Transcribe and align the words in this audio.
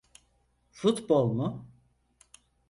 Futbol 0.71 1.27
mu? 1.33 1.65